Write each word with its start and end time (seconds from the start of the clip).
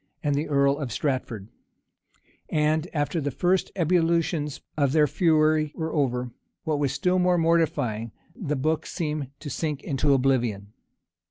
and 0.23 0.33
the 0.33 0.49
earl 0.49 0.79
of 0.79 0.91
Stratford; 0.91 1.47
and 2.49 2.87
after 2.91 3.21
the 3.21 3.29
first 3.29 3.71
ebullitions 3.75 4.59
of 4.75 4.93
their 4.93 5.05
fury 5.05 5.71
were 5.75 5.93
over, 5.93 6.31
what 6.63 6.79
was 6.79 6.91
still 6.91 7.19
more 7.19 7.37
mortifying, 7.37 8.11
the 8.35 8.55
book 8.55 8.87
seemed 8.87 9.29
to 9.39 9.47
sink 9.51 9.83
into 9.83 10.11
oblivion. 10.15 10.73